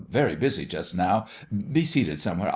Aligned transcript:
Very 0.09 0.35
busy, 0.35 0.65
just 0.65 0.95
now. 0.97 1.27
Be 1.71 1.85
seated 1.85 2.19
somewhere. 2.19 2.49